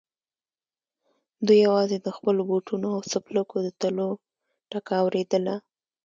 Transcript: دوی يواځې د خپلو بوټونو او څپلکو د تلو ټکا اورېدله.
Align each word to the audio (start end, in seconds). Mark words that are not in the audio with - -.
دوی 1.47 1.59
يواځې 1.67 1.97
د 2.01 2.07
خپلو 2.17 2.41
بوټونو 2.49 2.87
او 2.95 2.99
څپلکو 3.11 3.57
د 3.65 3.67
تلو 3.81 4.09
ټکا 4.71 4.95
اورېدله. 5.03 5.55